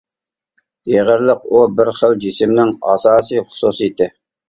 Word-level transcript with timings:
ئېغىرلىق 0.91 1.45
ئۇ 1.53 1.63
بىر 1.81 1.93
خىل 2.01 2.19
جىسىمنىڭ 2.27 2.75
ئاساسىي 2.91 3.49
خۇسۇسىيىتى. 3.49 4.15